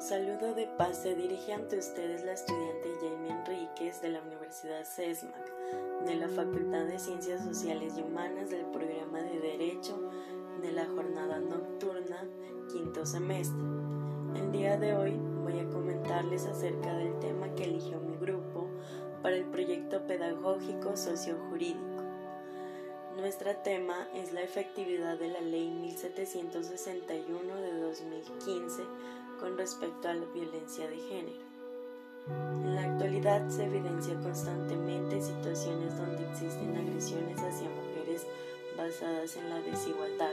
saludo 0.00 0.54
de 0.54 0.66
paz 0.66 0.98
se 0.98 1.14
dirige 1.14 1.52
ante 1.52 1.78
ustedes 1.78 2.24
la 2.24 2.32
estudiante 2.32 2.88
Jamie 3.00 3.30
Enríquez 3.30 4.00
de 4.02 4.10
la 4.10 4.22
Universidad 4.22 4.84
CESMAC, 4.84 6.04
de 6.06 6.16
la 6.16 6.28
Facultad 6.28 6.84
de 6.84 6.98
Ciencias 6.98 7.44
Sociales 7.44 7.94
y 7.96 8.02
Humanas 8.02 8.50
del 8.50 8.66
programa 8.66 9.20
de 9.20 9.40
Derecho 9.40 10.10
de 10.60 10.72
la 10.72 10.86
jornada 10.86 11.38
nocturna 11.38 12.28
quinto 12.72 13.06
semestre. 13.06 13.62
El 14.36 14.52
día 14.52 14.76
de 14.76 14.94
hoy 14.94 15.16
voy 15.42 15.60
a 15.60 15.70
comentarles 15.70 16.46
acerca 16.46 16.94
del 16.94 17.18
tema 17.20 17.54
que 17.54 17.64
eligió 17.64 18.00
mi 18.00 18.16
grupo 18.16 18.68
para 19.22 19.36
el 19.36 19.44
proyecto 19.44 20.06
pedagógico 20.06 20.96
sociojurídico. 20.96 22.02
Nuestro 23.16 23.56
tema 23.58 24.08
es 24.12 24.32
la 24.32 24.42
efectividad 24.42 25.16
de 25.18 25.28
la 25.28 25.40
Ley 25.40 25.70
1761 25.70 27.56
de 27.56 27.80
2015 27.80 28.82
respecto 29.56 30.08
a 30.08 30.14
la 30.14 30.26
violencia 30.26 30.88
de 30.88 30.96
género. 30.96 31.44
En 32.28 32.74
la 32.74 32.84
actualidad 32.84 33.48
se 33.48 33.64
evidencia 33.64 34.18
constantemente 34.20 35.20
situaciones 35.20 35.96
donde 35.96 36.26
existen 36.30 36.76
agresiones 36.76 37.38
hacia 37.38 37.68
mujeres 37.68 38.26
basadas 38.76 39.36
en 39.36 39.50
la 39.50 39.58
desigualdad. 39.60 40.32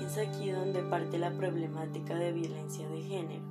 Es 0.00 0.16
aquí 0.16 0.50
donde 0.50 0.82
parte 0.82 1.18
la 1.18 1.36
problemática 1.36 2.14
de 2.14 2.32
violencia 2.32 2.88
de 2.88 3.02
género. 3.02 3.44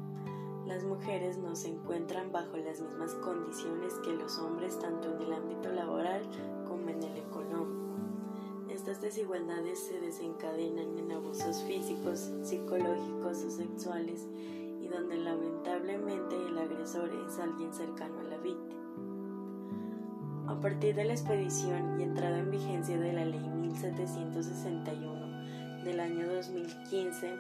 Las 0.65 0.83
mujeres 0.83 1.37
no 1.37 1.55
se 1.55 1.67
encuentran 1.67 2.31
bajo 2.31 2.57
las 2.57 2.81
mismas 2.81 3.13
condiciones 3.15 3.93
que 4.03 4.13
los 4.13 4.39
hombres 4.39 4.79
tanto 4.79 5.15
en 5.15 5.21
el 5.21 5.33
ámbito 5.33 5.69
laboral 5.69 6.23
como 6.67 6.89
en 6.89 7.03
el 7.03 7.17
económico. 7.17 7.85
Estas 8.69 8.99
desigualdades 8.99 9.79
se 9.79 9.99
desencadenan 10.01 10.97
en 10.97 11.11
abusos 11.11 11.63
físicos, 11.63 12.31
psicológicos 12.41 13.43
o 13.43 13.51
sexuales 13.51 14.27
donde 14.95 15.17
lamentablemente 15.17 16.35
el 16.35 16.57
agresor 16.57 17.11
es 17.27 17.37
alguien 17.37 17.71
cercano 17.73 18.21
a 18.21 18.23
la 18.23 18.37
víctima. 18.37 18.81
A 20.47 20.61
partir 20.61 20.95
de 20.95 21.03
la 21.03 21.13
expedición 21.13 21.99
y 21.99 22.03
entrada 22.03 22.39
en 22.39 22.49
vigencia 22.49 22.97
de 22.97 23.11
la 23.11 23.25
Ley 23.25 23.41
1761 23.41 25.83
del 25.83 25.99
año 25.99 26.33
2015, 26.33 27.35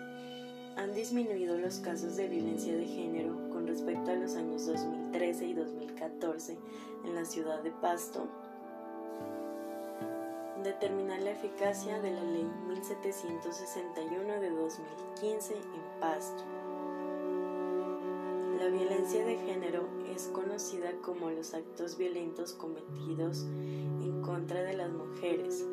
han 0.75 0.93
disminuido 0.93 1.57
los 1.57 1.79
casos 1.79 2.17
de 2.17 2.27
violencia 2.27 2.75
de 2.75 2.85
género 2.85 3.49
con 3.49 3.67
respecto 3.67 4.11
a 4.11 4.15
los 4.15 4.35
años 4.35 4.65
2013 4.65 5.45
y 5.45 5.53
2014 5.53 6.57
en 7.05 7.15
la 7.15 7.23
ciudad 7.23 7.63
de 7.63 7.71
Pasto. 7.71 8.27
Determinar 10.61 11.21
la 11.21 11.31
eficacia 11.31 12.01
de 12.01 12.11
la 12.11 12.23
Ley 12.23 12.49
1761 12.67 14.41
de 14.41 14.49
2015 14.49 15.53
en 15.53 16.01
Pasto. 16.01 16.54
La 18.65 18.71
violencia 18.71 19.23
de 19.23 19.37
género 19.37 19.87
es 20.11 20.23
conocida 20.29 20.91
como 21.03 21.29
los 21.29 21.53
actos 21.53 21.99
violentos 21.99 22.53
cometidos 22.53 23.43
en 24.01 24.23
contra 24.23 24.63
de 24.63 24.75
las 24.75 24.91
mujeres, 24.91 25.63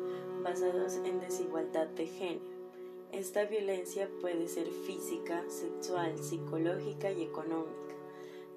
basados 0.43 0.97
en 1.03 1.19
desigualdad 1.19 1.87
de 1.87 2.05
género. 2.05 2.45
Esta 3.11 3.45
violencia 3.45 4.07
puede 4.21 4.47
ser 4.47 4.67
física, 4.85 5.43
sexual, 5.47 6.19
psicológica 6.19 7.11
y 7.11 7.23
económica. 7.23 7.95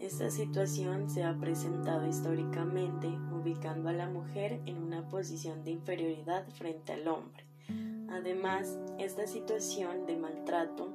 Esta 0.01 0.31
situación 0.31 1.09
se 1.09 1.25
ha 1.25 1.35
presentado 1.41 2.07
históricamente 2.07 3.09
ubicando 3.33 3.89
a 3.89 3.95
la 3.95 4.11
mujer 4.11 4.61
en 4.67 4.83
una 4.83 5.09
posición 5.09 5.65
de 5.65 5.71
inferioridad 5.71 6.47
frente 6.51 6.93
al 6.93 7.09
hombre. 7.09 7.43
Además, 8.11 8.79
esta 8.99 9.27
situación 9.27 10.05
de 10.05 10.19
maltrato 10.19 10.93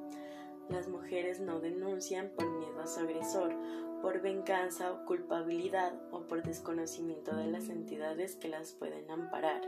las 0.72 0.88
mujeres 0.88 1.38
no 1.38 1.60
denuncian 1.60 2.30
por 2.34 2.50
miedo 2.58 2.80
a 2.80 2.86
su 2.86 3.00
agresor, 3.00 3.54
por 4.00 4.20
venganza 4.22 4.90
o 4.92 5.04
culpabilidad 5.04 5.92
o 6.10 6.22
por 6.22 6.42
desconocimiento 6.42 7.36
de 7.36 7.46
las 7.46 7.68
entidades 7.68 8.36
que 8.36 8.48
las 8.48 8.72
pueden 8.72 9.08
amparar. 9.10 9.60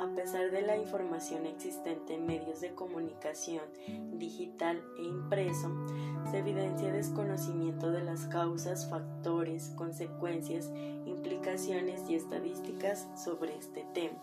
A 0.00 0.12
pesar 0.16 0.50
de 0.50 0.62
la 0.62 0.76
información 0.76 1.46
existente 1.46 2.14
en 2.14 2.26
medios 2.26 2.60
de 2.60 2.74
comunicación 2.74 3.62
digital 4.14 4.82
e 4.98 5.02
impreso, 5.02 5.70
se 6.30 6.38
evidencia 6.38 6.90
desconocimiento 6.90 7.92
de 7.92 8.02
las 8.02 8.26
causas, 8.26 8.90
factores, 8.90 9.72
consecuencias, 9.76 10.72
implicaciones 11.04 12.08
y 12.08 12.16
estadísticas 12.16 13.06
sobre 13.22 13.56
este 13.56 13.86
tema 13.94 14.18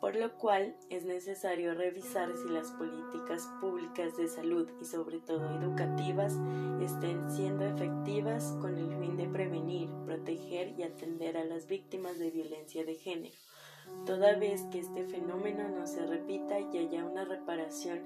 por 0.00 0.16
lo 0.16 0.32
cual 0.38 0.74
es 0.88 1.04
necesario 1.04 1.74
revisar 1.74 2.30
si 2.34 2.48
las 2.48 2.70
políticas 2.72 3.46
públicas 3.60 4.16
de 4.16 4.28
salud 4.28 4.68
y 4.80 4.86
sobre 4.86 5.18
todo 5.18 5.50
educativas 5.60 6.34
estén 6.80 7.30
siendo 7.30 7.66
efectivas 7.66 8.56
con 8.60 8.76
el 8.78 8.96
fin 8.98 9.18
de 9.18 9.28
prevenir, 9.28 9.90
proteger 10.06 10.74
y 10.78 10.84
atender 10.84 11.36
a 11.36 11.44
las 11.44 11.66
víctimas 11.66 12.18
de 12.18 12.30
violencia 12.30 12.84
de 12.84 12.94
género, 12.94 13.36
toda 14.06 14.36
vez 14.36 14.62
que 14.72 14.80
este 14.80 15.04
fenómeno 15.04 15.68
no 15.68 15.86
se 15.86 16.06
repita 16.06 16.58
y 16.58 16.78
haya 16.78 17.04
una 17.04 17.26
reparación, 17.26 18.00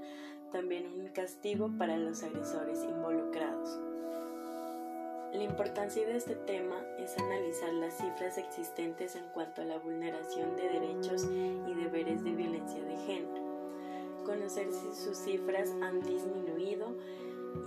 también 0.50 0.86
un 0.86 1.08
castigo 1.08 1.70
para 1.78 1.96
los 1.96 2.22
agresores 2.24 2.82
involucrados. 2.82 3.78
La 5.34 5.42
importancia 5.42 6.06
de 6.06 6.16
este 6.16 6.36
tema 6.36 6.76
es 6.96 7.18
analizar 7.18 7.72
las 7.74 7.94
cifras 7.94 8.38
existentes 8.38 9.16
en 9.16 9.24
cuanto 9.34 9.62
a 9.62 9.64
la 9.64 9.78
vulneración 9.78 10.54
de 10.54 10.68
derechos 10.68 11.24
y 11.24 11.74
deberes 11.74 12.22
de 12.22 12.30
violencia 12.30 12.80
de 12.84 12.96
género, 12.98 13.42
conocer 14.24 14.68
si 14.70 14.94
sus 14.94 15.18
cifras 15.18 15.74
han 15.82 16.02
disminuido 16.02 16.94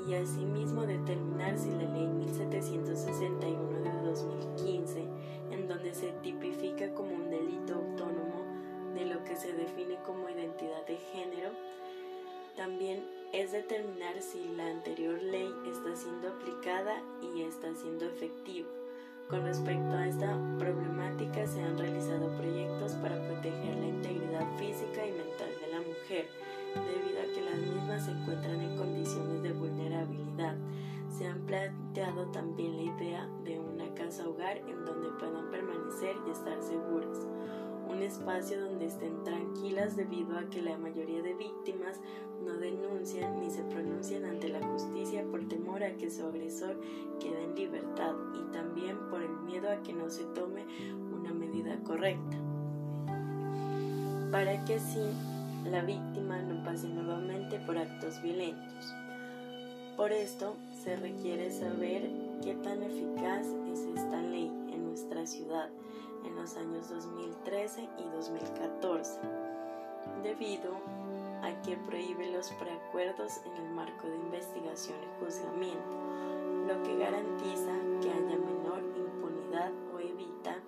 y 0.07 0.13
asimismo 0.13 0.85
determinar 0.85 1.57
si 1.57 1.69
la 1.72 1.91
ley 1.91 2.07
1761 2.07 3.81
de 3.81 4.01
2015, 4.01 5.06
en 5.51 5.67
donde 5.67 5.94
se 5.94 6.13
tipifica 6.23 6.94
como 6.94 7.16
un 7.16 7.29
delito 7.29 7.75
autónomo 7.75 8.45
de 8.94 9.07
lo 9.07 9.25
que 9.25 9.35
se 9.35 9.51
define 9.51 9.97
como 10.06 10.29
identidad 10.29 10.85
de 10.88 10.95
género, 10.95 11.50
también 12.57 13.06
es 13.34 13.51
determinar 13.51 14.19
si 14.19 14.44
la 14.57 14.72
anterior 14.72 15.22
ley 15.22 15.53
está 15.72 15.95
siendo 15.95 16.28
aplicada 16.28 17.03
y 17.22 17.44
está 17.44 17.73
siendo 17.75 18.06
efectiva. 18.06 18.68
Con 19.29 19.44
respecto 19.44 19.94
a 19.94 20.07
esta 20.07 20.35
problemática 20.57 21.45
se 21.45 21.62
han 21.62 21.78
realizado 21.78 22.35
proyectos 22.35 22.94
para 22.94 23.22
proteger 23.28 23.75
la 23.75 23.88
integridad 23.88 24.57
física 24.57 25.06
y 25.06 25.12
mental 25.12 25.51
de 25.62 25.68
la 25.72 25.79
mujer, 25.81 26.28
debido 26.73 27.22
a 27.22 27.34
que 27.34 27.41
las 27.41 27.59
mismas 27.59 28.06
se 28.06 28.12
encuentran 28.12 28.59
en 28.59 28.75
condiciones 28.75 29.44
de 29.44 29.53
vulnerabilidad. 29.53 30.56
Se 31.16 31.28
han 31.28 31.45
planteado 31.45 32.31
también 32.31 32.75
la 32.75 32.84
idea 32.84 33.29
de 33.44 33.59
una 33.59 33.94
casa 33.94 34.28
hogar 34.28 34.57
en 34.57 34.84
donde 34.84 35.09
puedan 35.19 35.51
permanecer 35.51 36.16
y 36.28 36.31
estar 36.31 36.59
seguras 36.62 37.28
un 37.89 38.03
espacio 38.03 38.59
donde 38.62 38.85
estén 38.85 39.24
tranquilas 39.24 39.95
debido 39.95 40.38
a 40.38 40.50
que 40.50 40.62
la 40.62 40.78
mayoría 40.78 41.22
de 41.22 41.34
víctimas 41.34 42.00
denuncian 43.07 43.40
ni 43.40 43.50
se 43.50 43.63
pronuncian 43.63 44.25
ante 44.25 44.50
la 44.50 44.62
justicia 44.68 45.23
por 45.31 45.47
temor 45.47 45.84
a 45.84 45.95
que 45.95 46.09
su 46.09 46.25
agresor 46.25 46.75
quede 47.19 47.44
en 47.44 47.56
libertad 47.56 48.13
y 48.35 48.51
también 48.51 48.97
por 49.09 49.22
el 49.22 49.31
miedo 49.45 49.69
a 49.72 49.81
que 49.81 49.94
no 49.94 50.09
se 50.09 50.23
tome 50.25 50.66
una 51.13 51.31
medida 51.31 51.78
correcta. 51.85 52.38
Para 54.31 54.63
que 54.66 54.75
así 54.75 55.00
la 55.66 55.84
víctima 55.84 56.41
no 56.41 56.63
pase 56.66 56.90
nuevamente 56.90 57.59
por 57.59 57.78
actos 57.78 58.22
violentos. 58.22 58.94
Por 59.95 60.12
esto 60.12 60.56
se 60.84 60.97
requiere 60.97 61.50
saber 61.51 62.09
qué 62.44 62.56
tan 62.56 62.84
eficaz 62.84 63.47
es 63.72 63.79
esta 63.95 64.22
ley 64.22 64.51
en 64.74 64.85
nuestra 64.85 65.25
ciudad 65.25 65.69
en 66.25 66.35
los 66.35 66.57
años 66.57 66.89
2013 66.89 67.83
y 67.83 68.15
2014, 68.15 69.21
debido 70.24 71.06
a 71.47 71.61
que 71.61 71.77
prohíbe 71.77 72.29
los 72.31 72.51
preacuerdos 72.51 73.39
en 73.45 73.65
el 73.65 73.71
marco 73.73 74.07
de 74.07 74.17
investigación 74.17 74.97
y 75.01 75.23
juzgamiento, 75.23 75.79
lo 76.67 76.83
que 76.83 76.97
garantiza 76.97 77.73
que 78.01 78.09
haya 78.09 78.38
menor 78.38 78.83
impunidad 78.97 79.71
o 79.94 79.99
evita 79.99 80.61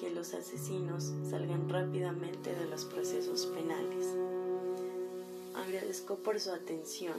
que 0.00 0.10
los 0.10 0.32
asesinos 0.32 1.12
salgan 1.28 1.68
rápidamente 1.68 2.54
de 2.54 2.66
los 2.66 2.86
procesos 2.86 3.46
penales. 3.46 4.16
Agradezco 5.54 6.16
por 6.16 6.40
su 6.40 6.52
atención. 6.52 7.16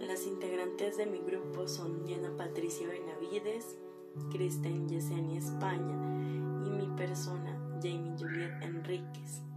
Las 0.00 0.26
integrantes 0.26 0.96
de 0.96 1.04
mi 1.04 1.18
grupo 1.18 1.68
son 1.68 2.06
Diana 2.06 2.30
Patricia 2.34 2.88
Benavides, 2.88 3.76
Kristen 4.32 4.88
Yesenia 4.88 5.38
España 5.38 6.64
y 6.64 6.70
mi 6.70 6.88
persona, 6.96 7.58
Jamie 7.82 8.16
Juliet 8.18 8.62
Enríquez. 8.62 9.49